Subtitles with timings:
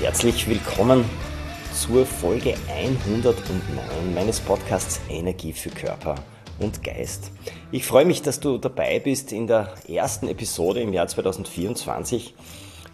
[0.00, 1.04] Herzlich willkommen
[1.74, 3.34] zur Folge 109
[4.14, 6.14] meines Podcasts Energie für Körper
[6.60, 7.32] und Geist.
[7.72, 12.32] Ich freue mich, dass du dabei bist in der ersten Episode im Jahr 2024.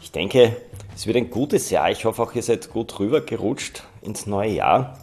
[0.01, 0.57] Ich denke,
[0.95, 1.91] es wird ein gutes Jahr.
[1.91, 4.99] Ich hoffe auch, ihr seid gut rübergerutscht ins neue Jahr.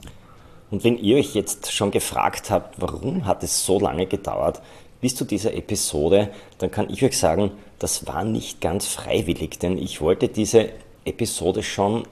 [0.72, 4.60] Und wenn ihr euch jetzt schon gefragt habt, warum hat es so lange gedauert
[5.02, 9.78] bis zu dieser Episode, dann kann ich euch sagen, das war nicht ganz freiwillig, denn
[9.78, 10.70] ich wollte diese
[11.06, 12.04] Episode schon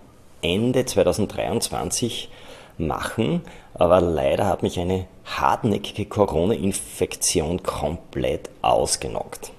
[0.42, 2.30] Ende 2023
[2.78, 3.42] machen,
[3.74, 9.52] aber leider hat mich eine hartnäckige Corona-Infektion komplett ausgenockt.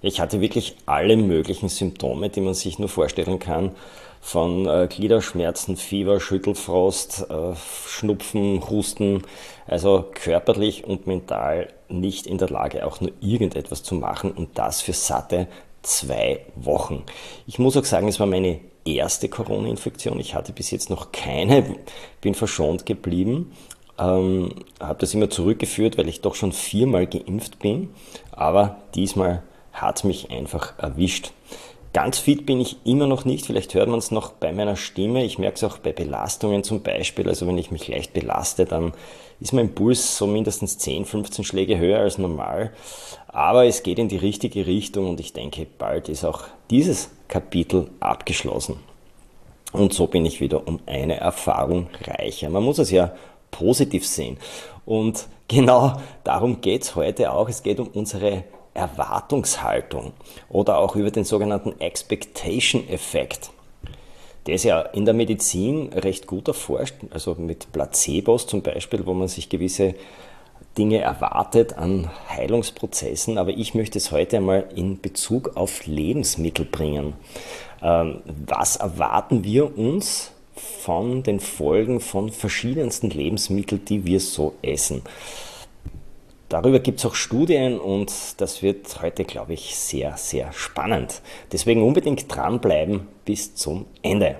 [0.00, 3.72] Ich hatte wirklich alle möglichen Symptome, die man sich nur vorstellen kann.
[4.20, 7.54] Von äh, Gliederschmerzen, Fieber, Schüttelfrost, äh,
[7.86, 9.22] Schnupfen, Husten.
[9.66, 14.80] Also körperlich und mental nicht in der Lage, auch nur irgendetwas zu machen und das
[14.80, 15.48] für satte
[15.88, 17.04] zwei Wochen.
[17.46, 20.20] Ich muss auch sagen, es war meine erste Corona-Infektion.
[20.20, 21.76] Ich hatte bis jetzt noch keine,
[22.20, 23.52] bin verschont geblieben.
[23.98, 24.50] Ähm,
[24.80, 27.90] habe das immer zurückgeführt, weil ich doch schon viermal geimpft bin.
[28.32, 31.32] Aber diesmal hat es mich einfach erwischt.
[31.94, 35.24] Ganz fit bin ich immer noch nicht, vielleicht hört man es noch bei meiner Stimme.
[35.24, 37.28] Ich merke es auch bei Belastungen zum Beispiel.
[37.28, 38.92] Also wenn ich mich leicht belaste, dann
[39.40, 42.72] ist mein Puls so mindestens 10, 15 Schläge höher als normal.
[43.28, 47.90] Aber es geht in die richtige Richtung und ich denke, bald ist auch dieses Kapitel
[48.00, 48.76] abgeschlossen.
[49.72, 52.50] Und so bin ich wieder um eine Erfahrung reicher.
[52.50, 53.12] Man muss es ja
[53.50, 54.38] positiv sehen.
[54.84, 57.48] Und genau darum geht es heute auch.
[57.48, 58.44] Es geht um unsere
[58.78, 60.12] Erwartungshaltung
[60.48, 63.50] oder auch über den sogenannten Expectation-Effekt.
[64.46, 69.12] Der ist ja in der Medizin recht gut erforscht, also mit Placebos zum Beispiel, wo
[69.12, 69.94] man sich gewisse
[70.78, 77.14] Dinge erwartet an Heilungsprozessen, aber ich möchte es heute einmal in Bezug auf Lebensmittel bringen.
[77.82, 85.02] Ähm, was erwarten wir uns von den Folgen von verschiedensten Lebensmitteln, die wir so essen?
[86.48, 91.20] Darüber gibt es auch Studien und das wird heute, glaube ich, sehr, sehr spannend.
[91.52, 94.36] Deswegen unbedingt dranbleiben bis zum Ende.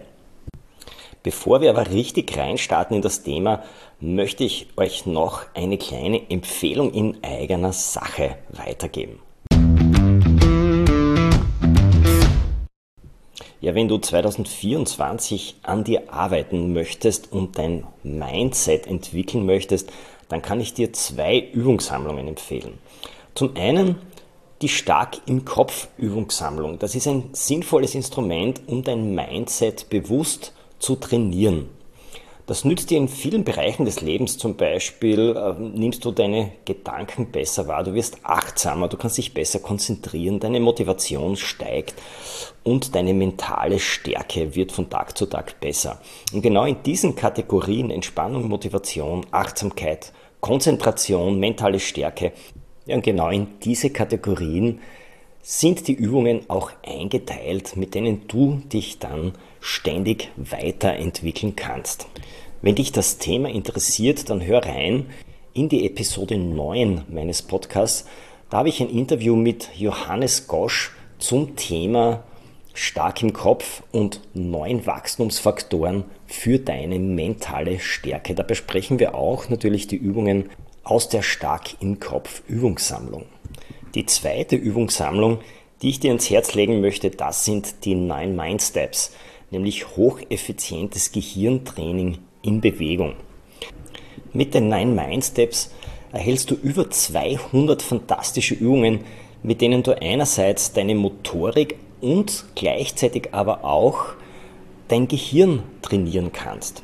[1.22, 3.62] Bevor wir aber richtig reinstarten in das Thema,
[4.00, 9.20] möchte ich euch noch eine kleine Empfehlung in eigener Sache weitergeben.
[13.60, 19.92] Ja, wenn du 2024 an dir arbeiten möchtest und dein Mindset entwickeln möchtest,
[20.28, 22.78] dann kann ich dir zwei Übungssammlungen empfehlen.
[23.34, 23.96] Zum einen
[24.62, 26.78] die Stark im Kopf Übungssammlung.
[26.78, 31.68] Das ist ein sinnvolles Instrument, um dein Mindset bewusst zu trainieren.
[32.48, 34.38] Das nützt dir in vielen Bereichen des Lebens.
[34.38, 39.34] Zum Beispiel äh, nimmst du deine Gedanken besser wahr, du wirst achtsamer, du kannst dich
[39.34, 41.96] besser konzentrieren, deine Motivation steigt
[42.64, 46.00] und deine mentale Stärke wird von Tag zu Tag besser.
[46.32, 52.32] Und genau in diesen Kategorien Entspannung, Motivation, Achtsamkeit, Konzentration, mentale Stärke,
[52.86, 54.80] ja, und genau in diese Kategorien
[55.42, 62.06] sind die Übungen auch eingeteilt, mit denen du dich dann ständig weiterentwickeln kannst.
[62.62, 65.06] Wenn dich das Thema interessiert, dann hör rein
[65.54, 68.06] in die Episode 9 meines Podcasts.
[68.50, 72.24] Da habe ich ein Interview mit Johannes Gosch zum Thema
[72.74, 78.34] stark im Kopf und neun Wachstumsfaktoren für deine mentale Stärke.
[78.34, 80.50] Da besprechen wir auch natürlich die Übungen
[80.84, 83.26] aus der Stark im Kopf Übungssammlung.
[83.94, 85.40] Die zweite Übungssammlung,
[85.82, 89.12] die ich dir ans Herz legen möchte, das sind die Nine Mind Steps,
[89.50, 93.14] nämlich hocheffizientes Gehirntraining in Bewegung.
[94.32, 95.72] Mit den Nine Mind Steps
[96.12, 99.00] erhältst du über 200 fantastische Übungen,
[99.42, 104.14] mit denen du einerseits deine Motorik und gleichzeitig aber auch
[104.88, 106.82] dein Gehirn trainieren kannst.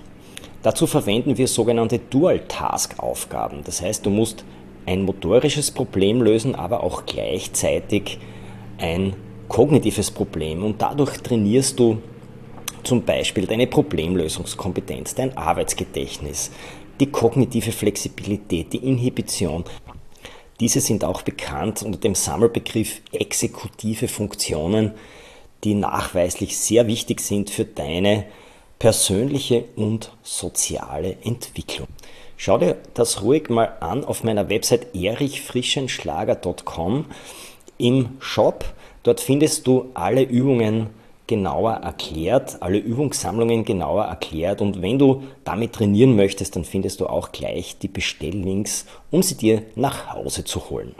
[0.63, 3.65] Dazu verwenden wir sogenannte Dual-Task-Aufgaben.
[3.65, 4.45] Das heißt, du musst
[4.87, 8.19] ein motorisches Problem lösen, aber auch gleichzeitig
[8.79, 9.15] ein
[9.49, 10.65] kognitives Problem.
[10.65, 11.99] Und dadurch trainierst du
[12.85, 16.51] zum Beispiel deine Problemlösungskompetenz, dein Arbeitsgedächtnis,
[17.01, 19.65] die kognitive Flexibilität, die Inhibition,
[20.61, 24.93] Diese sind auch bekannt unter dem Sammelbegriff exekutive Funktionen,
[25.65, 28.25] die nachweislich sehr wichtig sind für deine
[28.79, 31.89] persönliche und soziale Entwicklung.
[32.37, 37.07] Schau dir das ruhig mal an auf meiner Website erichfrischenschlager.com
[37.79, 38.65] im Shop.
[39.03, 40.91] Dort findest du alle Übungen
[41.27, 47.07] genauer erklärt, alle Übungssammlungen genauer erklärt und wenn du damit trainieren möchtest, dann findest du
[47.07, 50.95] auch gleich die Bestelllinks, um sie dir nach Hause zu holen.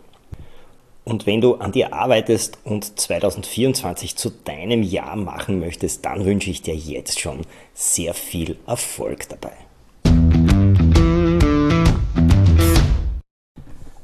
[1.05, 6.51] Und wenn du an dir arbeitest und 2024 zu deinem Jahr machen möchtest, dann wünsche
[6.51, 7.43] ich dir jetzt schon
[7.75, 9.53] sehr viel Erfolg dabei.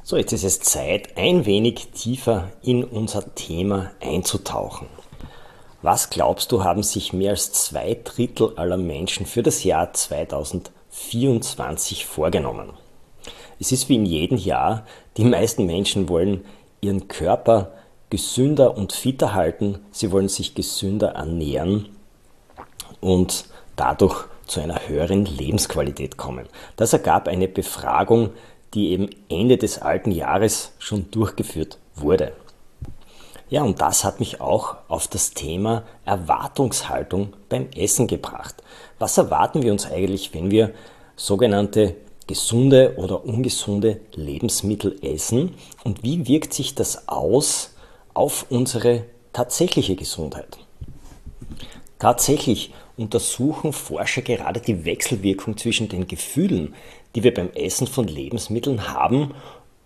[0.03, 5.00] So, jetzt ist es Zeit, ein wenig tiefer in unser Thema einzutauchen.
[5.83, 12.05] Was glaubst du, haben sich mehr als zwei Drittel aller Menschen für das Jahr 2024
[12.05, 12.73] vorgenommen?
[13.59, 14.85] Es ist wie in jedem Jahr,
[15.17, 16.45] die meisten Menschen wollen
[16.81, 17.71] ihren Körper
[18.11, 21.89] gesünder und fitter halten, sie wollen sich gesünder ernähren
[22.99, 23.45] und
[23.75, 26.45] dadurch zu einer höheren Lebensqualität kommen.
[26.75, 28.29] Das ergab eine Befragung,
[28.75, 32.33] die eben Ende des alten Jahres schon durchgeführt wurde.
[33.51, 38.55] Ja, und das hat mich auch auf das Thema Erwartungshaltung beim Essen gebracht.
[38.97, 40.73] Was erwarten wir uns eigentlich, wenn wir
[41.17, 45.53] sogenannte gesunde oder ungesunde Lebensmittel essen
[45.83, 47.75] und wie wirkt sich das aus
[48.13, 49.03] auf unsere
[49.33, 50.57] tatsächliche Gesundheit?
[51.99, 56.73] Tatsächlich untersuchen Forscher gerade die Wechselwirkung zwischen den Gefühlen,
[57.15, 59.33] die wir beim Essen von Lebensmitteln haben,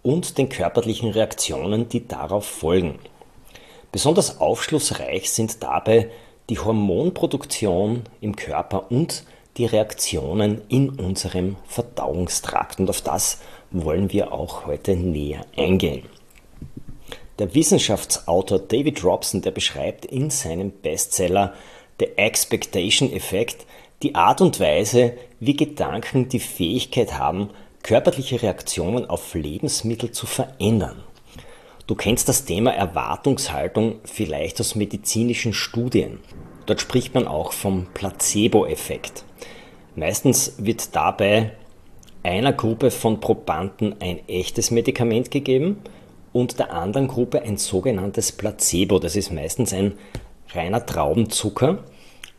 [0.03, 2.99] und den körperlichen Reaktionen, die darauf folgen.
[3.95, 6.09] Besonders aufschlussreich sind dabei
[6.49, 9.23] die Hormonproduktion im Körper und
[9.55, 12.81] die Reaktionen in unserem Verdauungstrakt.
[12.81, 13.39] Und auf das
[13.71, 16.03] wollen wir auch heute näher eingehen.
[17.39, 21.53] Der Wissenschaftsautor David Robson, der beschreibt in seinem Bestseller
[21.97, 23.65] The Expectation Effect
[24.03, 27.49] die Art und Weise, wie Gedanken die Fähigkeit haben,
[27.81, 31.01] körperliche Reaktionen auf Lebensmittel zu verändern.
[31.87, 36.19] Du kennst das Thema Erwartungshaltung vielleicht aus medizinischen Studien.
[36.65, 39.23] Dort spricht man auch vom Placebo-Effekt.
[39.95, 41.51] Meistens wird dabei
[42.23, 45.77] einer Gruppe von Probanden ein echtes Medikament gegeben
[46.33, 48.97] und der anderen Gruppe ein sogenanntes Placebo.
[48.97, 49.93] Das ist meistens ein
[50.55, 51.83] reiner Traubenzucker,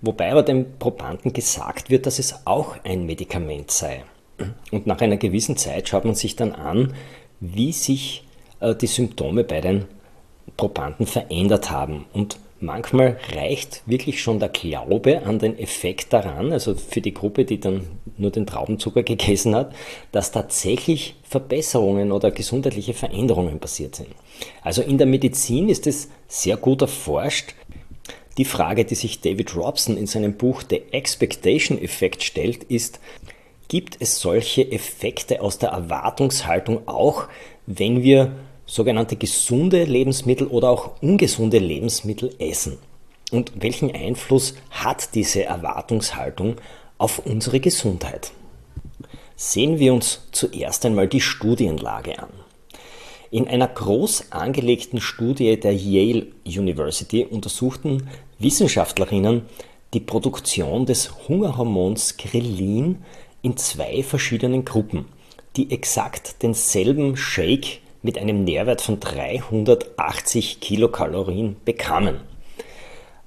[0.01, 4.03] wobei aber dem Probanden gesagt wird, dass es auch ein Medikament sei.
[4.73, 6.95] Und nach einer gewissen Zeit schaut man sich dann an,
[7.39, 8.26] wie sich
[8.61, 9.85] die Symptome bei den
[10.57, 12.07] Probanden verändert haben.
[12.13, 17.45] Und manchmal reicht wirklich schon der Glaube an den Effekt daran, also für die Gruppe,
[17.45, 17.87] die dann
[18.17, 19.75] nur den Traubenzucker gegessen hat,
[20.13, 24.09] dass tatsächlich Verbesserungen oder gesundheitliche Veränderungen passiert sind.
[24.63, 27.55] Also in der Medizin ist es sehr gut erforscht.
[28.39, 33.01] Die Frage, die sich David Robson in seinem Buch The Expectation Effect stellt, ist,
[33.69, 37.29] gibt es solche Effekte aus der Erwartungshaltung auch,
[37.67, 38.33] wenn wir
[38.67, 42.79] sogenannte gesunde Lebensmittel oder auch ungesunde Lebensmittel essen?
[43.33, 46.57] Und welchen Einfluss hat diese Erwartungshaltung
[46.99, 48.33] auf unsere Gesundheit?
[49.37, 52.29] Sehen wir uns zuerst einmal die Studienlage an.
[53.31, 59.43] In einer groß angelegten Studie der Yale University untersuchten Wissenschaftlerinnen
[59.95, 63.05] die Produktion des Hungerhormons Grelin
[63.43, 65.07] in zwei verschiedenen Gruppen
[65.57, 72.21] die exakt denselben Shake mit einem Nährwert von 380 Kilokalorien bekamen.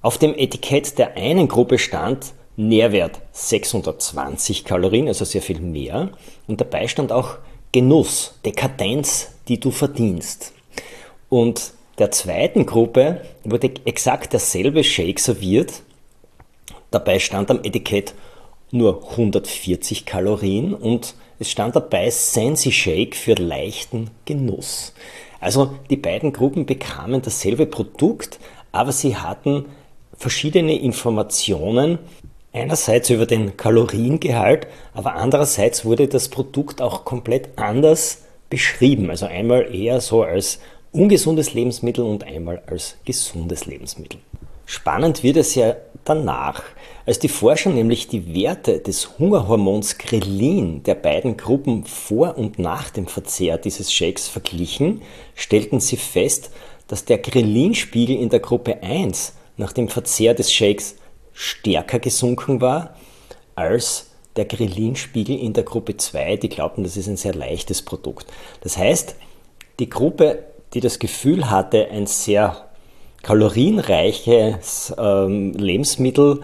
[0.01, 6.09] Auf dem Etikett der einen Gruppe stand Nährwert 620 Kalorien, also sehr viel mehr,
[6.47, 7.37] und dabei stand auch
[7.73, 10.53] Genuss, Dekadenz, die du verdienst.
[11.27, 15.81] Und der zweiten Gruppe wurde exakt derselbe Shake serviert.
[16.89, 18.13] Dabei stand am Etikett
[18.71, 24.93] nur 140 Kalorien und es stand dabei Sensi Shake für leichten Genuss.
[25.39, 28.39] Also die beiden Gruppen bekamen dasselbe Produkt,
[28.71, 29.65] aber sie hatten
[30.17, 31.99] verschiedene Informationen.
[32.51, 39.09] Einerseits über den Kaloriengehalt, aber andererseits wurde das Produkt auch komplett anders beschrieben.
[39.09, 40.59] Also einmal eher so als
[40.91, 44.19] ungesundes Lebensmittel und einmal als gesundes Lebensmittel.
[44.65, 46.63] Spannend wird es ja danach,
[47.05, 52.89] als die Forscher nämlich die Werte des Hungerhormons Grelin der beiden Gruppen vor und nach
[52.89, 55.01] dem Verzehr dieses Shakes verglichen,
[55.35, 56.51] stellten sie fest,
[56.87, 60.95] dass der Grelin-Spiegel in der Gruppe 1 nach dem Verzehr des Shakes
[61.33, 62.95] stärker gesunken war
[63.55, 68.27] als der Grelin-Spiegel in der Gruppe 2, die glaubten, das ist ein sehr leichtes Produkt.
[68.61, 69.15] Das heißt,
[69.79, 72.69] Die Gruppe, die das Gefühl hatte, ein sehr
[73.23, 76.41] kalorienreiches ähm, Lebensmittel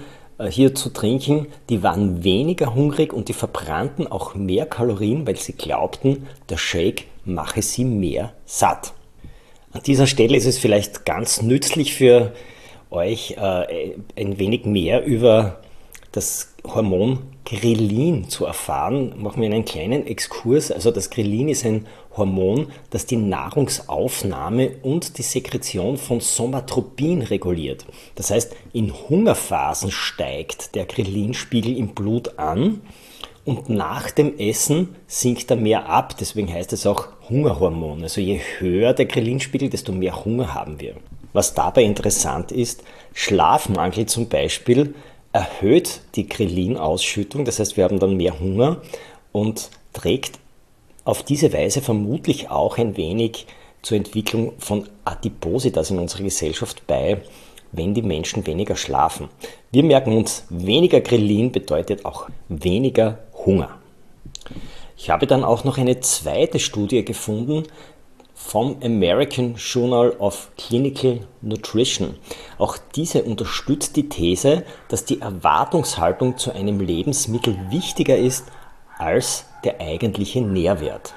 [0.50, 5.54] hier zu trinken, die waren weniger hungrig und die verbrannten auch mehr Kalorien, weil sie
[5.54, 8.94] glaubten, der Shake mache sie mehr satt.
[9.72, 12.34] An dieser Stelle ist es vielleicht ganz nützlich für
[12.92, 15.60] euch äh, ein wenig mehr über
[16.12, 20.72] das Hormon Grelin zu erfahren, machen wir einen kleinen Exkurs.
[20.72, 21.86] Also das Grelin ist ein
[22.18, 27.86] Hormon, das die Nahrungsaufnahme und die Sekretion von Somatropin reguliert.
[28.16, 32.82] Das heißt, in Hungerphasen steigt der Grelinspiegel im Blut an
[33.44, 36.16] und nach dem Essen sinkt er mehr ab.
[36.20, 38.04] Deswegen heißt es auch Hungerhormon.
[38.04, 40.96] Also je höher der Grelinspiegel, desto mehr Hunger haben wir.
[41.34, 44.96] Was dabei interessant ist, Schlafmangel zum Beispiel
[45.34, 48.82] erhöht die Grelin-Ausschüttung, das heißt, wir haben dann mehr Hunger
[49.34, 50.40] und trägt
[51.06, 53.48] auf diese Weise vermutlich auch ein wenig
[53.82, 57.22] zur Entwicklung von Adipositas in unserer Gesellschaft bei,
[57.72, 59.30] wenn die Menschen weniger schlafen.
[59.72, 63.70] Wir merken uns, weniger Grelin bedeutet auch weniger Hunger.
[64.98, 67.64] Ich habe dann auch noch eine zweite Studie gefunden,
[68.34, 72.16] vom American Journal of Clinical Nutrition.
[72.58, 78.46] Auch diese unterstützt die These, dass die Erwartungshaltung zu einem Lebensmittel wichtiger ist
[78.98, 81.14] als der eigentliche Nährwert.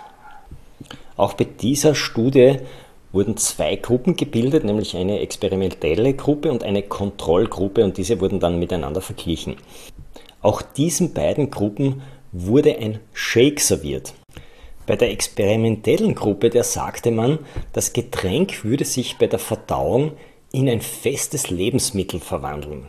[1.17, 2.57] Auch bei dieser Studie
[3.13, 8.59] wurden zwei Gruppen gebildet, nämlich eine experimentelle Gruppe und eine Kontrollgruppe und diese wurden dann
[8.59, 9.57] miteinander verglichen.
[10.43, 12.03] Auch diesen beiden Gruppen
[12.33, 14.15] wurde ein Shake serviert.
[14.87, 17.41] Bei der experimentellen Gruppe, der sagte man,
[17.73, 20.13] das Getränk würde sich bei der Verdauung
[20.53, 22.87] in ein festes Lebensmittel verwandeln.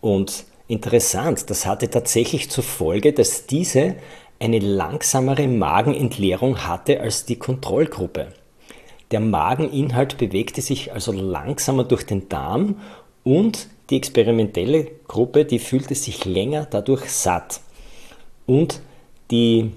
[0.00, 3.96] Und interessant, das hatte tatsächlich zur Folge, dass diese
[4.40, 8.28] eine langsamere Magenentleerung hatte als die Kontrollgruppe.
[9.10, 12.76] Der Mageninhalt bewegte sich also langsamer durch den Darm
[13.22, 17.60] und die experimentelle Gruppe, die fühlte sich länger dadurch satt.
[18.46, 18.80] Und
[19.30, 19.72] die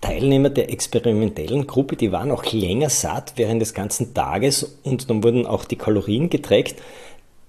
[0.00, 5.22] Teilnehmer der experimentellen Gruppe, die waren auch länger satt während des ganzen Tages und dann
[5.22, 6.74] wurden auch die Kalorien getrackt.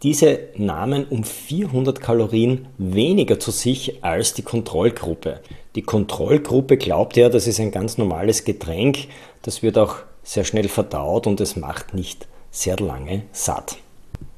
[0.03, 5.39] Diese nahmen um 400 Kalorien weniger zu sich als die Kontrollgruppe.
[5.75, 9.07] Die Kontrollgruppe glaubt ja, das ist ein ganz normales Getränk,
[9.43, 13.77] das wird auch sehr schnell verdaut und es macht nicht sehr lange satt.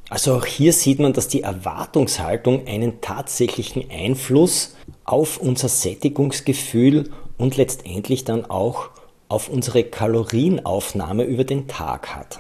[0.10, 7.58] Also auch hier sieht man, dass die Erwartungshaltung einen tatsächlichen Einfluss auf unser Sättigungsgefühl und
[7.58, 8.90] letztendlich dann auch
[9.30, 12.40] auf unsere Kalorienaufnahme über den Tag hat.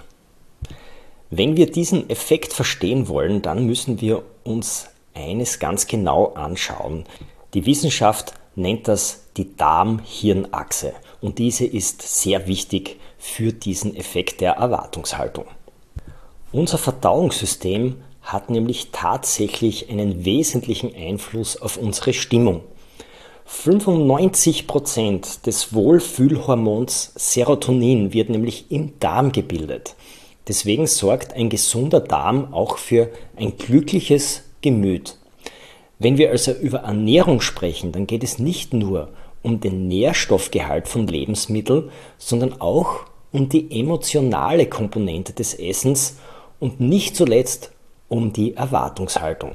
[1.29, 7.05] Wenn wir diesen Effekt verstehen wollen, dann müssen wir uns eines ganz genau anschauen.
[7.53, 14.53] Die Wissenschaft nennt das die Darm-Hirn-Achse und diese ist sehr wichtig für diesen Effekt der
[14.53, 15.45] Erwartungshaltung.
[16.51, 22.61] Unser Verdauungssystem hat nämlich tatsächlich einen wesentlichen Einfluss auf unsere Stimmung.
[23.47, 29.95] 95% des Wohlfühlhormons Serotonin wird nämlich im Darm gebildet.
[30.47, 35.17] Deswegen sorgt ein gesunder Darm auch für ein glückliches Gemüt.
[35.97, 39.09] Wenn wir also über Ernährung sprechen, dann geht es nicht nur
[39.41, 46.17] um den Nährstoffgehalt von Lebensmitteln, sondern auch um die emotionale Komponente des Essens
[46.59, 47.71] und nicht zuletzt
[48.07, 49.53] um die Erwartungshaltung.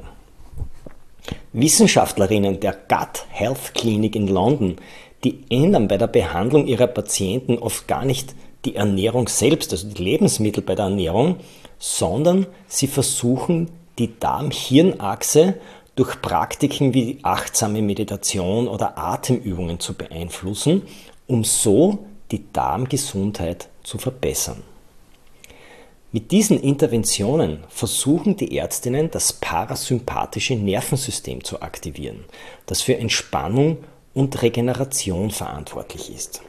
[1.52, 4.76] Wissenschaftlerinnen der Gut Health Clinic in London,
[5.24, 10.02] die ändern bei der Behandlung ihrer Patienten oft gar nicht die Ernährung selbst, also die
[10.02, 11.36] Lebensmittel bei der Ernährung,
[11.78, 15.54] sondern sie versuchen die Darm-Hirn-Achse
[15.96, 20.82] durch Praktiken wie achtsame Meditation oder Atemübungen zu beeinflussen,
[21.26, 24.62] um so die Darmgesundheit zu verbessern.
[26.12, 32.24] Mit diesen Interventionen versuchen die Ärztinnen, das parasympathische Nervensystem zu aktivieren,
[32.66, 33.78] das für Entspannung
[34.12, 36.42] und Regeneration verantwortlich ist.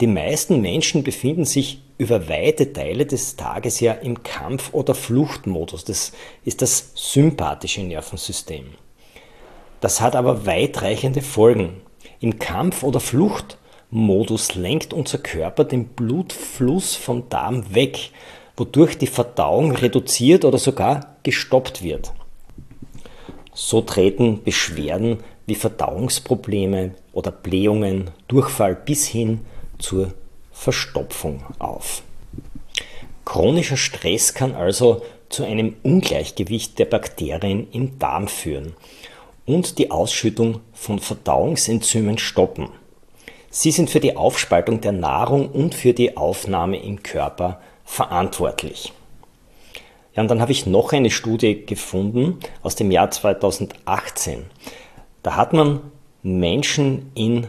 [0.00, 5.84] Die meisten Menschen befinden sich über weite Teile des Tages ja im Kampf- oder Fluchtmodus.
[5.84, 6.12] Das
[6.44, 8.66] ist das sympathische Nervensystem.
[9.80, 11.80] Das hat aber weitreichende Folgen.
[12.20, 18.10] Im Kampf- oder Fluchtmodus lenkt unser Körper den Blutfluss vom Darm weg
[18.58, 22.12] wodurch die Verdauung reduziert oder sogar gestoppt wird.
[23.52, 29.40] So treten Beschwerden wie Verdauungsprobleme oder Blähungen, Durchfall bis hin
[29.78, 30.14] zur
[30.52, 32.02] Verstopfung auf.
[33.24, 38.74] Chronischer Stress kann also zu einem Ungleichgewicht der Bakterien im Darm führen
[39.46, 42.70] und die Ausschüttung von Verdauungsenzymen stoppen.
[43.50, 48.92] Sie sind für die Aufspaltung der Nahrung und für die Aufnahme im Körper verantwortlich.
[50.14, 54.44] Ja, und dann habe ich noch eine Studie gefunden aus dem Jahr 2018.
[55.22, 55.80] Da hat man
[56.22, 57.46] Menschen in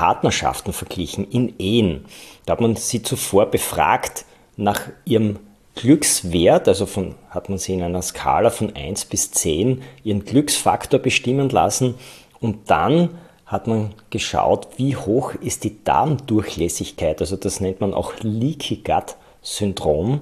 [0.00, 2.06] Partnerschaften verglichen, in Ehen.
[2.46, 4.24] Da hat man sie zuvor befragt
[4.56, 5.38] nach ihrem
[5.74, 11.00] Glückswert, also von, hat man sie in einer Skala von 1 bis 10 ihren Glücksfaktor
[11.00, 11.96] bestimmen lassen
[12.40, 13.10] und dann
[13.44, 19.16] hat man geschaut, wie hoch ist die Darmdurchlässigkeit, also das nennt man auch Leaky Gut
[19.42, 20.20] Syndrom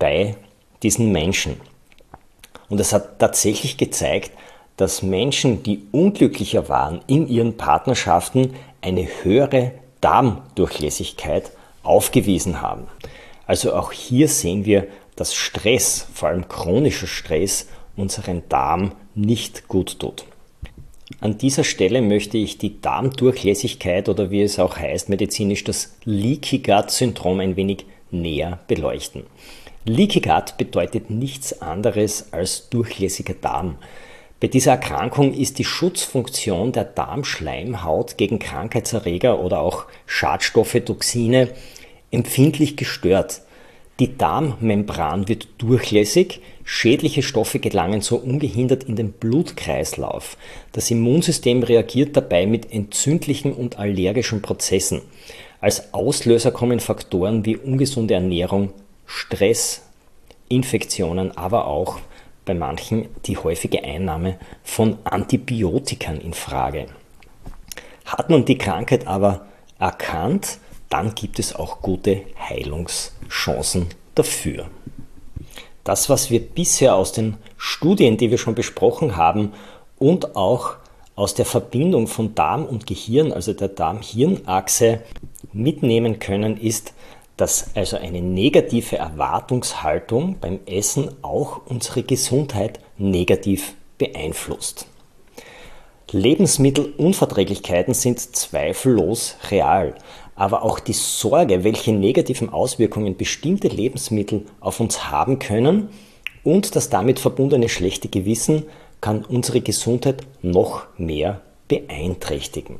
[0.00, 0.34] bei
[0.82, 1.60] diesen Menschen.
[2.68, 4.32] Und es hat tatsächlich gezeigt,
[4.76, 11.50] dass Menschen, die unglücklicher waren in ihren Partnerschaften, eine höhere Darmdurchlässigkeit
[11.82, 12.86] aufgewiesen haben.
[13.46, 19.98] Also auch hier sehen wir, dass Stress, vor allem chronischer Stress, unseren Darm nicht gut
[19.98, 20.24] tut.
[21.20, 26.58] An dieser Stelle möchte ich die Darmdurchlässigkeit oder wie es auch heißt medizinisch das Leaky
[26.58, 29.22] Gut Syndrom ein wenig näher beleuchten.
[29.84, 33.76] Leaky Gut bedeutet nichts anderes als durchlässiger Darm.
[34.46, 41.48] Bei dieser Erkrankung ist die Schutzfunktion der Darmschleimhaut gegen Krankheitserreger oder auch Schadstoffe, Toxine
[42.12, 43.40] empfindlich gestört.
[43.98, 50.36] Die Darmmembran wird durchlässig, schädliche Stoffe gelangen so ungehindert in den Blutkreislauf.
[50.70, 55.02] Das Immunsystem reagiert dabei mit entzündlichen und allergischen Prozessen.
[55.60, 58.72] Als Auslöser kommen Faktoren wie ungesunde Ernährung,
[59.06, 59.82] Stress,
[60.48, 61.98] Infektionen, aber auch
[62.46, 66.86] bei manchen die häufige Einnahme von Antibiotikern in Frage.
[68.06, 69.44] Hat man die Krankheit aber
[69.78, 74.70] erkannt, dann gibt es auch gute Heilungschancen dafür.
[75.84, 79.52] Das, was wir bisher aus den Studien, die wir schon besprochen haben,
[79.98, 80.76] und auch
[81.14, 85.00] aus der Verbindung von Darm und Gehirn, also der Darm-Hirn-Achse,
[85.52, 86.92] mitnehmen können, ist,
[87.36, 94.86] dass also eine negative Erwartungshaltung beim Essen auch unsere Gesundheit negativ beeinflusst.
[96.12, 99.96] Lebensmittelunverträglichkeiten sind zweifellos real,
[100.34, 105.88] aber auch die Sorge, welche negativen Auswirkungen bestimmte Lebensmittel auf uns haben können
[106.44, 108.66] und das damit verbundene schlechte Gewissen
[109.00, 112.78] kann unsere Gesundheit noch mehr beeinträchtigen.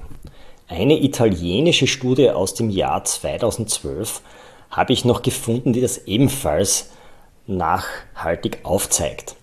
[0.68, 4.22] Eine italienische Studie aus dem Jahr 2012
[4.76, 6.90] habe ich noch gefunden, die das ebenfalls
[7.46, 9.34] nachhaltig aufzeigt.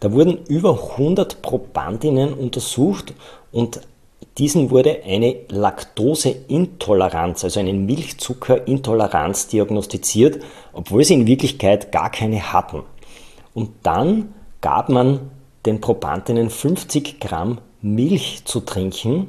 [0.00, 3.14] Da wurden über 100 Probandinnen untersucht
[3.52, 3.80] und
[4.38, 12.82] diesen wurde eine Laktoseintoleranz, also eine Milchzuckerintoleranz diagnostiziert, obwohl sie in Wirklichkeit gar keine hatten.
[13.54, 15.30] Und dann gab man
[15.66, 19.28] den Probandinnen 50 Gramm Milch zu trinken,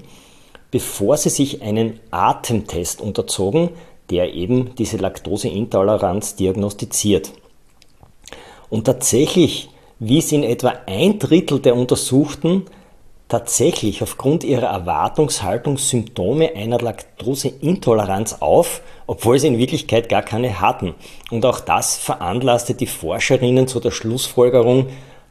[0.71, 3.71] bevor sie sich einen Atemtest unterzogen,
[4.11, 7.31] der eben diese Laktoseintoleranz diagnostiziert.
[8.69, 9.69] Und tatsächlich
[9.99, 12.65] wies in etwa ein Drittel der Untersuchten
[13.27, 20.95] tatsächlich aufgrund ihrer Erwartungshaltung Symptome einer Laktoseintoleranz auf, obwohl sie in Wirklichkeit gar keine hatten.
[21.29, 24.87] Und auch das veranlasste die Forscherinnen zu der Schlussfolgerung,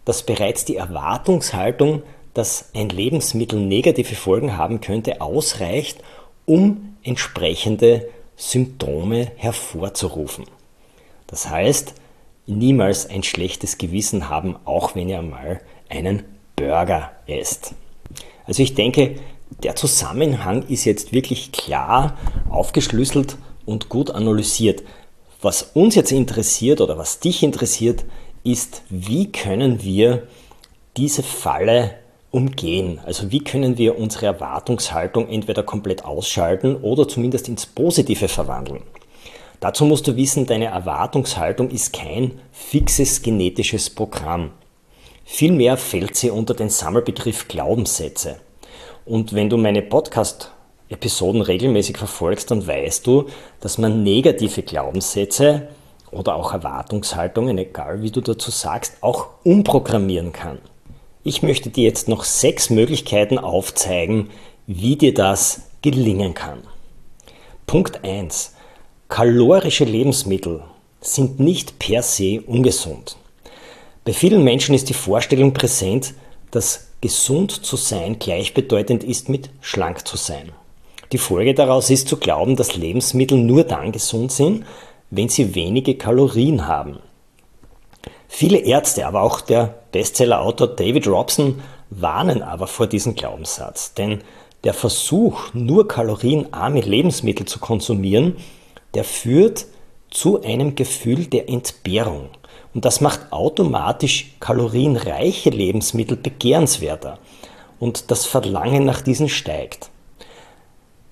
[0.07, 5.99] dass bereits die Erwartungshaltung, dass ein Lebensmittel negative Folgen haben könnte, ausreicht,
[6.47, 8.09] um entsprechende
[8.41, 10.47] Symptome hervorzurufen.
[11.27, 11.95] Das heißt,
[12.47, 16.25] niemals ein schlechtes Gewissen haben, auch wenn ihr mal einen
[16.57, 17.75] Burger esst.
[18.47, 19.17] Also ich denke,
[19.63, 22.17] der Zusammenhang ist jetzt wirklich klar
[22.49, 24.83] aufgeschlüsselt und gut analysiert.
[25.43, 28.05] Was uns jetzt interessiert oder was dich interessiert,
[28.43, 30.27] ist, wie können wir
[30.97, 32.00] diese Falle
[32.31, 33.01] umgehen?
[33.05, 38.83] Also wie können wir unsere Erwartungshaltung entweder komplett ausschalten oder zumindest ins Positive verwandeln?
[39.61, 44.53] Dazu musst du wissen, deine Erwartungshaltung ist kein fixes genetisches Programm.
[45.25, 48.37] Vielmehr fällt sie unter den Sammelbegriff Glaubenssätze.
[49.05, 53.27] Und wenn du meine Podcast-Episoden regelmäßig verfolgst, dann weißt du,
[53.61, 55.69] dass man negative Glaubenssätze
[56.11, 60.59] oder auch Erwartungshaltungen, egal wie du dazu sagst, auch umprogrammieren kann.
[61.23, 64.31] Ich möchte dir jetzt noch sechs Möglichkeiten aufzeigen,
[64.67, 66.63] wie dir das gelingen kann.
[67.67, 68.55] Punkt 1.
[69.11, 70.63] Kalorische Lebensmittel
[71.03, 73.19] sind nicht per se ungesund.
[74.07, 76.15] Bei vielen Menschen ist die Vorstellung präsent,
[76.53, 80.53] dass gesund zu sein gleichbedeutend ist mit schlank zu sein.
[81.13, 84.65] Die Folge daraus ist zu glauben, dass Lebensmittel nur dann gesund sind,
[85.11, 86.99] wenn sie wenige Kalorien haben.
[88.33, 94.21] Viele Ärzte, aber auch der Bestsellerautor David Robson warnen aber vor diesem Glaubenssatz, denn
[94.63, 98.37] der Versuch, nur kalorienarme Lebensmittel zu konsumieren,
[98.95, 99.67] der führt
[100.11, 102.31] zu einem Gefühl der Entbehrung.
[102.73, 107.19] Und das macht automatisch kalorienreiche Lebensmittel begehrenswerter.
[107.81, 109.91] Und das Verlangen nach diesen steigt.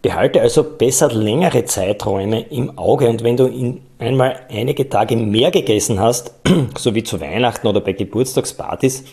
[0.00, 5.50] Behalte also besser längere Zeiträume im Auge und wenn du in einmal einige Tage mehr
[5.50, 6.32] gegessen hast,
[6.78, 9.04] so wie zu Weihnachten oder bei Geburtstagspartys,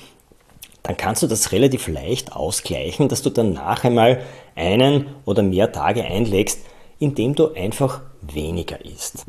[0.84, 4.22] dann kannst du das relativ leicht ausgleichen, dass du danach einmal
[4.56, 6.60] einen oder mehr Tage einlegst,
[7.00, 9.26] indem du einfach weniger isst.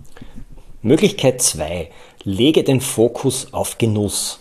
[0.83, 1.89] Möglichkeit 2.
[2.25, 4.41] Lege den Fokus auf Genuss.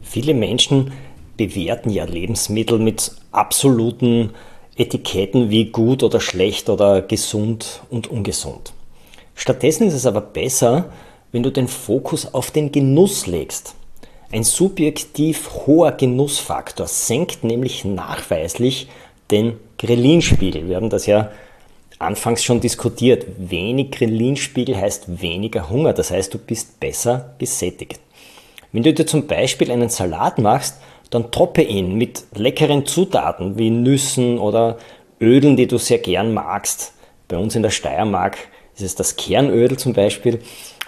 [0.00, 0.92] Viele Menschen
[1.36, 4.30] bewerten ja Lebensmittel mit absoluten
[4.76, 8.72] Etiketten wie gut oder schlecht oder gesund und ungesund.
[9.34, 10.90] Stattdessen ist es aber besser,
[11.32, 13.74] wenn du den Fokus auf den Genuss legst.
[14.32, 18.88] Ein subjektiv hoher Genussfaktor senkt nämlich nachweislich
[19.30, 20.68] den Ghrelin-Spiegel.
[20.68, 21.30] Wir haben das ja
[21.98, 23.26] anfangs schon diskutiert.
[23.38, 28.00] Wenig Ghrelin-Spiegel heißt weniger Hunger, das heißt, du bist besser gesättigt.
[28.72, 30.76] Wenn du dir zum Beispiel einen Salat machst,
[31.10, 34.78] dann toppe ihn mit leckeren Zutaten wie Nüssen oder
[35.20, 36.92] Ölen, die du sehr gern magst.
[37.28, 38.36] Bei uns in der Steiermark
[38.74, 40.40] ist es das Kernöl zum Beispiel.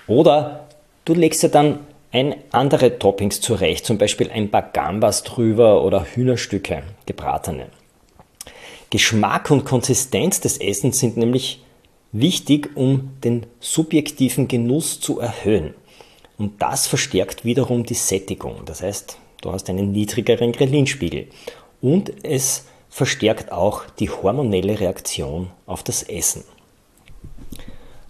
[0.06, 0.68] Oder
[1.04, 6.04] du legst dir dann ein andere Toppings zurecht, zum Beispiel ein paar Gambas drüber oder
[6.04, 7.66] Hühnerstücke, gebratene.
[8.90, 11.62] Geschmack und Konsistenz des Essens sind nämlich
[12.12, 15.74] wichtig, um den subjektiven Genuss zu erhöhen.
[16.38, 18.62] Und das verstärkt wiederum die Sättigung.
[18.64, 21.28] Das heißt, du hast einen niedrigeren Ghrelin-Spiegel.
[21.80, 26.44] Und es verstärkt auch die hormonelle Reaktion auf das Essen.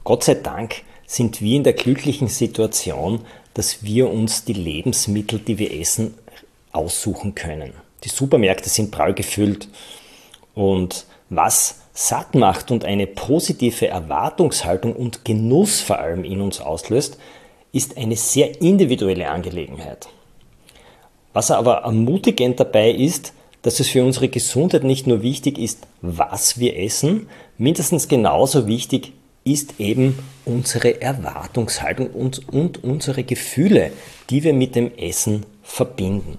[0.05, 3.21] Gott sei Dank sind wir in der glücklichen Situation,
[3.55, 6.15] dass wir uns die Lebensmittel, die wir essen,
[6.73, 7.73] aussuchen können.
[8.05, 9.69] Die Supermärkte sind prall gefüllt.
[10.55, 17.19] Und was satt macht und eine positive Erwartungshaltung und Genuss vor allem in uns auslöst,
[17.73, 20.09] ist eine sehr individuelle Angelegenheit.
[21.39, 26.59] Was aber ermutigend dabei ist, dass es für unsere Gesundheit nicht nur wichtig ist, was
[26.59, 29.13] wir essen, mindestens genauso wichtig
[29.45, 33.93] ist eben unsere Erwartungshaltung und, und unsere Gefühle,
[34.31, 36.39] die wir mit dem Essen verbinden.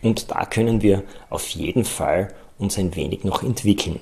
[0.00, 3.98] Und da können wir auf jeden Fall uns ein wenig noch entwickeln.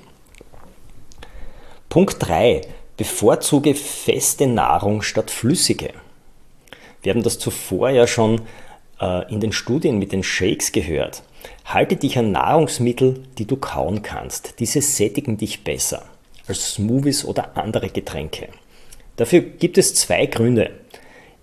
[1.89, 2.61] Punkt 3.
[2.97, 5.89] Bevorzuge feste Nahrung statt flüssige.
[7.01, 8.41] Wir haben das zuvor ja schon
[9.29, 11.23] in den Studien mit den Shakes gehört.
[11.65, 14.59] Halte dich an Nahrungsmittel, die du kauen kannst.
[14.59, 16.03] Diese sättigen dich besser
[16.47, 18.49] als Smoothies oder andere Getränke.
[19.15, 20.71] Dafür gibt es zwei Gründe.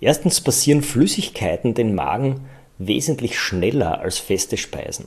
[0.00, 2.46] Erstens passieren Flüssigkeiten den Magen
[2.78, 5.06] wesentlich schneller als feste Speisen.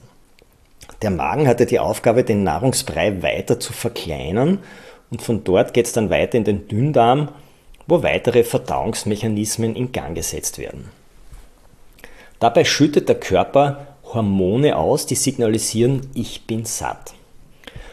[1.01, 4.59] Der Magen hatte die Aufgabe, den Nahrungsbrei weiter zu verkleinern
[5.11, 7.29] und von dort geht es dann weiter in den Dünndarm,
[7.87, 10.89] wo weitere Verdauungsmechanismen in Gang gesetzt werden.
[12.39, 17.13] Dabei schüttet der Körper Hormone aus, die signalisieren, ich bin satt.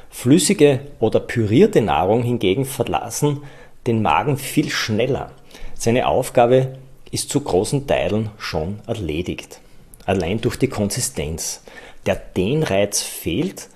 [0.08, 3.42] Flüssige oder pürierte Nahrung hingegen verlassen
[3.86, 5.30] den Magen viel schneller.
[5.74, 6.78] Seine Aufgabe
[7.10, 9.60] ist zu großen Teilen schon erledigt.
[10.04, 11.62] Allein durch die Konsistenz.
[12.04, 13.68] Der Dehnreiz fehlt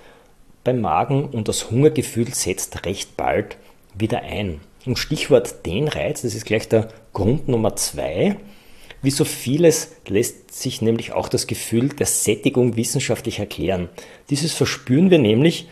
[0.65, 3.57] beim Magen und das Hungergefühl setzt recht bald
[3.95, 4.61] wieder ein.
[4.87, 8.37] Und Stichwort Dehnreiz, das ist gleich der Grund Nummer zwei.
[9.03, 13.89] Wie so vieles lässt sich nämlich auch das Gefühl der Sättigung wissenschaftlich erklären.
[14.29, 15.69] Dieses verspüren wir nämlich,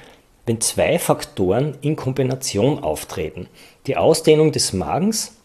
[0.47, 3.49] wenn zwei Faktoren in Kombination auftreten.
[3.87, 5.37] Die Ausdehnung des Magens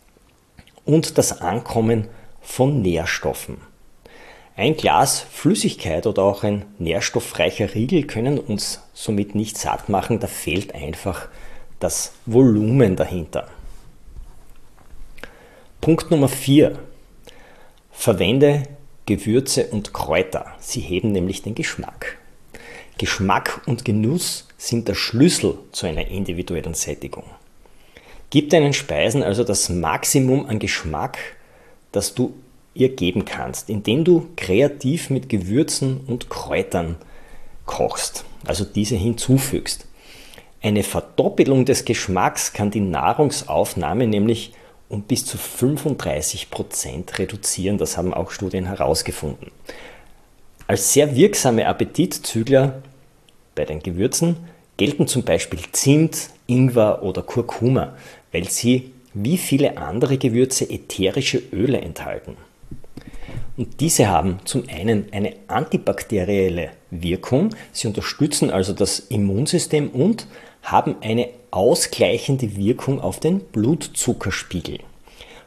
[0.86, 2.08] und das Ankommen
[2.42, 3.58] von Nährstoffen.
[4.56, 10.28] Ein Glas Flüssigkeit oder auch ein nährstoffreicher Riegel können uns somit nicht satt machen, da
[10.28, 11.28] fehlt einfach
[11.80, 13.48] das Volumen dahinter.
[15.82, 16.78] Punkt Nummer 4.
[17.94, 18.64] Verwende
[19.06, 20.48] Gewürze und Kräuter.
[20.60, 22.18] Sie heben nämlich den Geschmack.
[22.98, 27.24] Geschmack und Genuss sind der Schlüssel zu einer individuellen Sättigung.
[28.30, 31.18] Gib deinen Speisen also das Maximum an Geschmack,
[31.92, 32.34] das du
[32.74, 36.96] ihr geben kannst, indem du kreativ mit Gewürzen und Kräutern
[37.66, 39.86] kochst, also diese hinzufügst.
[40.62, 44.54] Eine Verdoppelung des Geschmacks kann die Nahrungsaufnahme nämlich
[44.94, 47.80] um bis zu 35 Prozent reduzieren.
[47.80, 49.50] Das haben auch Studien herausgefunden.
[50.68, 52.84] Als sehr wirksame Appetitzügler
[53.56, 54.38] bei den Gewürzen
[54.78, 57.96] gelten zum Beispiel Zimt, Ingwer oder Kurkuma,
[58.32, 62.38] weil sie wie viele andere Gewürze ätherische Öle enthalten.
[63.58, 70.28] Und diese haben zum einen eine antibakterielle Wirkung, sie unterstützen also das Immunsystem und
[70.62, 74.80] haben eine ausgleichende Wirkung auf den Blutzuckerspiegel.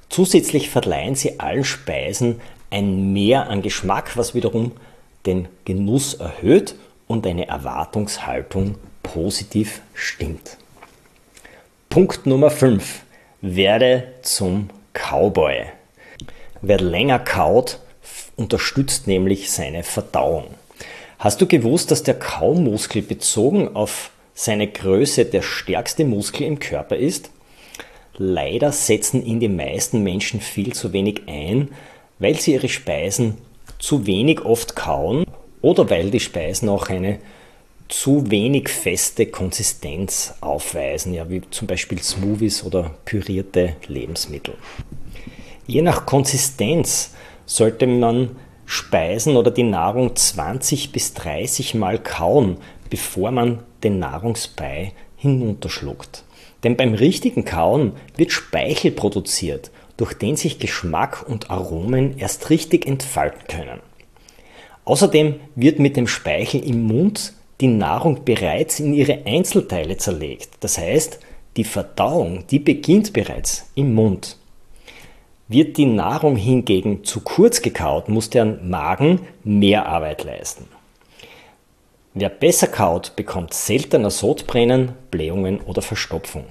[0.09, 2.41] Zusätzlich verleihen sie allen Speisen
[2.71, 4.71] ein Mehr an Geschmack, was wiederum
[5.27, 6.77] den Genuss erhöht
[7.09, 10.59] und eine Erwartungshaltung positiv stimmt.
[11.89, 13.03] Punkt Nummer 5.
[13.41, 15.65] Werde zum Cowboy.
[16.63, 17.81] Wer länger kaut,
[18.37, 20.45] unterstützt nämlich seine Verdauung.
[21.19, 26.97] Hast du gewusst, dass der Kaumuskel bezogen auf seine Größe der stärkste Muskel im Körper
[26.97, 27.31] ist?
[28.19, 31.71] Leider setzen ihn die meisten Menschen viel zu wenig ein,
[32.19, 33.39] weil sie ihre Speisen
[33.79, 35.25] zu wenig oft kauen
[35.63, 37.19] oder weil die Speisen auch eine
[37.89, 44.55] zu wenig feste Konsistenz aufweisen, ja, wie zum Beispiel Smoothies oder pürierte Lebensmittel.
[45.67, 47.15] Je nach Konsistenz
[47.47, 52.57] sollte man Speisen oder die Nahrung 20 bis 30 Mal kauen,
[52.91, 56.25] bevor man den Nahrungsbrei hinunterschluckt.
[56.65, 62.87] Denn beim richtigen Kauen wird Speichel produziert, durch den sich Geschmack und Aromen erst richtig
[62.87, 63.81] entfalten können.
[64.85, 70.51] Außerdem wird mit dem Speichel im Mund die Nahrung bereits in ihre Einzelteile zerlegt.
[70.61, 71.19] Das heißt,
[71.57, 74.37] die Verdauung, die beginnt bereits im Mund.
[75.49, 80.67] Wird die Nahrung hingegen zu kurz gekaut, muss der Magen mehr Arbeit leisten.
[82.19, 86.47] Wer besser kaut, bekommt seltener Sodbrennen, Blähungen oder Verstopfung.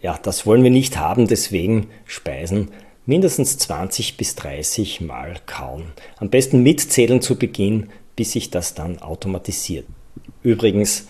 [0.00, 2.70] Ja, das wollen wir nicht haben, deswegen Speisen
[3.04, 5.86] mindestens 20 bis 30 Mal kauen.
[6.18, 9.86] Am besten mitzählen zu Beginn, bis sich das dann automatisiert.
[10.44, 11.08] Übrigens,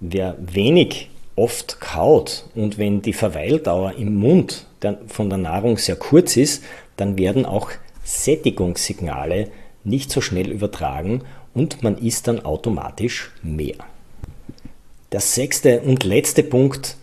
[0.00, 4.64] wer wenig oft kaut und wenn die Verweildauer im Mund
[5.08, 6.64] von der Nahrung sehr kurz ist,
[6.96, 7.70] dann werden auch
[8.02, 9.50] Sättigungssignale
[9.84, 11.22] nicht so schnell übertragen
[11.58, 13.76] und man isst dann automatisch mehr.
[15.10, 16.96] Der sechste und letzte Punkt,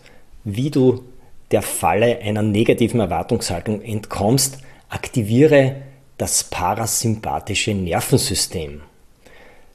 [0.44, 1.04] wie du
[1.50, 5.76] der Falle einer negativen Erwartungshaltung entkommst, aktiviere
[6.16, 8.80] das parasympathische Nervensystem.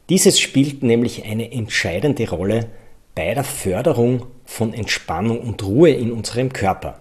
[0.10, 2.67] Dieses spielt nämlich eine entscheidende Rolle
[3.13, 7.00] bei der Förderung von Entspannung und Ruhe in unserem Körper.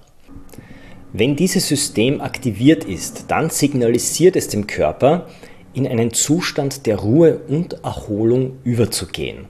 [1.13, 5.29] Wenn dieses System aktiviert ist, dann signalisiert es dem Körper,
[5.73, 9.47] in einen Zustand der Ruhe und Erholung überzugehen,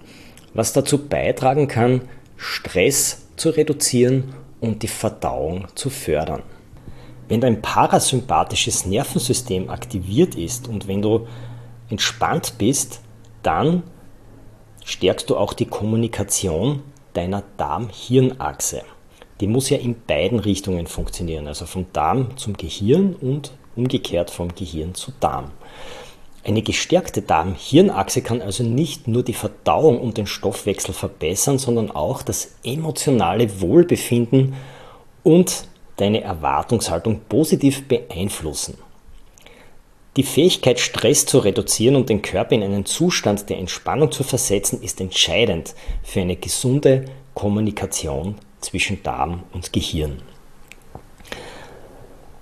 [0.55, 2.03] was dazu beitragen kann,
[2.37, 6.43] Stress zu reduzieren und die Verdauung zu fördern.
[7.29, 11.27] Wenn dein parasympathisches Nervensystem aktiviert ist und wenn du
[11.89, 13.01] entspannt bist,
[13.43, 13.83] dann
[14.85, 18.83] stärkst du auch die Kommunikation deiner Darm-Hirn-Achse.
[19.41, 24.55] Die muss ja in beiden Richtungen funktionieren, also vom Darm zum Gehirn und umgekehrt vom
[24.55, 25.53] Gehirn zu Darm.
[26.43, 32.23] Eine gestärkte Darm-Hirn-Achse kann also nicht nur die Verdauung und den Stoffwechsel verbessern, sondern auch
[32.23, 34.55] das emotionale Wohlbefinden
[35.23, 35.65] und
[35.97, 38.79] deine Erwartungshaltung positiv beeinflussen.
[40.17, 44.83] Die Fähigkeit, Stress zu reduzieren und den Körper in einen Zustand der Entspannung zu versetzen,
[44.83, 50.23] ist entscheidend für eine gesunde Kommunikation zwischen Darm und Gehirn.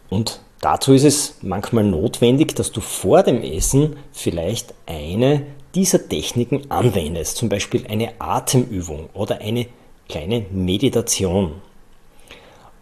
[0.08, 6.70] Und Dazu ist es manchmal notwendig, dass du vor dem Essen vielleicht eine dieser Techniken
[6.70, 9.66] anwendest, zum Beispiel eine Atemübung oder eine
[10.08, 11.62] kleine Meditation.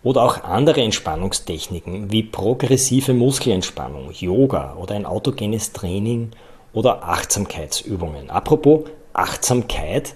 [0.03, 6.31] Oder auch andere Entspannungstechniken wie progressive Muskelentspannung, Yoga oder ein autogenes Training
[6.73, 8.31] oder Achtsamkeitsübungen.
[8.31, 10.15] Apropos Achtsamkeit,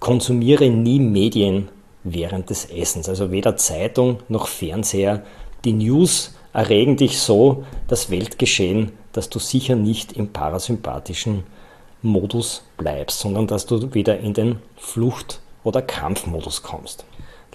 [0.00, 1.68] konsumiere nie Medien
[2.04, 5.24] während des Essens, also weder Zeitung noch Fernseher
[5.66, 11.42] die News erregen dich so das Weltgeschehen, dass du sicher nicht im parasympathischen
[12.02, 17.04] Modus bleibst, sondern dass du wieder in den Flucht- oder Kampfmodus kommst.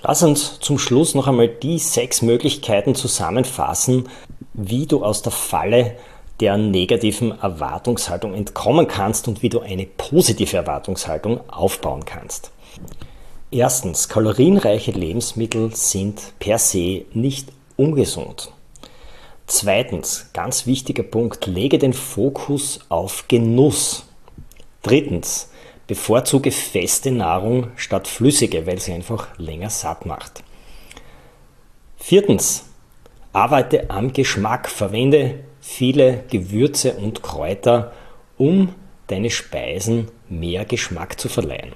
[0.04, 4.10] Lass uns zum Schluss noch einmal die sechs Möglichkeiten zusammenfassen,
[4.54, 5.95] wie du aus der Falle
[6.41, 12.52] der negativen Erwartungshaltung entkommen kannst und wie du eine positive Erwartungshaltung aufbauen kannst.
[13.52, 17.50] Erstens, kalorienreiche Lebensmittel sind per se nicht
[17.82, 18.52] ungesund.
[19.48, 24.06] Zweitens, ganz wichtiger Punkt, lege den Fokus auf Genuss.
[24.84, 25.50] Drittens,
[25.88, 30.44] bevorzuge feste Nahrung statt flüssige, weil sie einfach länger satt macht.
[31.98, 32.65] Viertens,
[33.34, 37.94] arbeite am Geschmack, verwende viele Gewürze und Kräuter,
[38.38, 38.76] um
[39.08, 41.74] deine Speisen mehr Geschmack zu verleihen.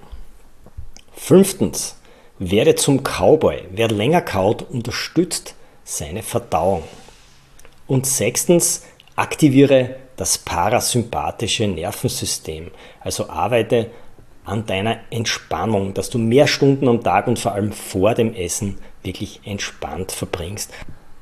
[1.14, 2.00] Fünftens,
[2.38, 3.64] werde zum Cowboy.
[3.72, 6.84] Wer länger kaut, unterstützt seine Verdauung.
[7.88, 8.82] Und sechstens,
[9.18, 13.92] Aktiviere das parasympathische Nervensystem, also arbeite
[14.44, 18.78] an deiner Entspannung, dass du mehr Stunden am Tag und vor allem vor dem Essen
[19.04, 20.70] wirklich entspannt verbringst.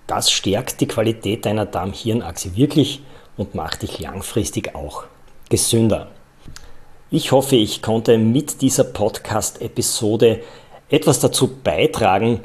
[0.08, 3.04] Das stärkt die Qualität deiner Darm-Hirn-Achse wirklich
[3.38, 5.04] und macht dich langfristig auch
[5.50, 6.10] gesünder.
[7.12, 10.42] Ich hoffe, ich konnte mit dieser Podcast-Episode
[10.90, 12.44] etwas dazu beitragen,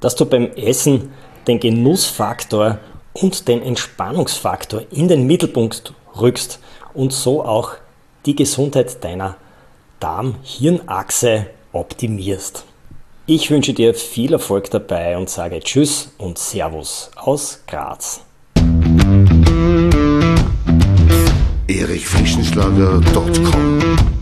[0.00, 1.12] dass du beim Essen
[1.46, 2.78] den Genussfaktor
[3.12, 6.58] und den Entspannungsfaktor in den Mittelpunkt rückst
[6.94, 7.72] und so auch
[8.26, 9.36] die Gesundheit deiner
[10.00, 12.64] Darm-Hirn-Achse optimierst.
[13.26, 18.20] Ich wünsche dir viel Erfolg dabei und sage Tschüss und Servus aus Graz.
[21.68, 24.21] erichfrischenschlager.com